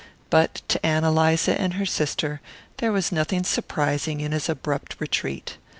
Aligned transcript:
But 0.31 0.63
to 0.69 0.83
Ann 0.83 1.03
Eliza 1.03 1.61
and 1.61 1.75
her 1.75 1.85
sister 1.85 2.41
there 2.77 2.91
was 2.91 3.11
nothing 3.11 3.43
surprising 3.43 4.19
in 4.19 4.31
his 4.31 4.49
abrupt 4.49 4.95
retreat. 4.97 5.57